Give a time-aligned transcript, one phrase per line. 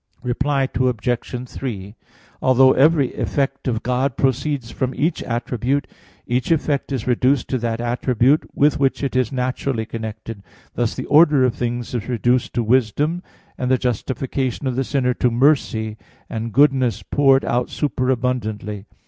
[0.23, 1.47] Reply Obj.
[1.47, 1.95] 3:
[2.41, 5.85] Although every effect of God proceeds from each attribute,
[6.25, 10.41] each effect is reduced to that attribute with which it is naturally connected;
[10.73, 13.21] thus the order of things is reduced to "wisdom,"
[13.59, 15.97] and the justification of the sinner to "mercy"
[16.31, 18.87] and "goodness" poured out super abundantly.